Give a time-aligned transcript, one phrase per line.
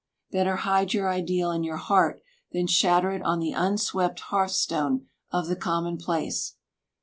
[0.31, 5.45] Better hide your ideal in your heart than shatter it on the unswept hearthstone of
[5.45, 6.55] the commonplace.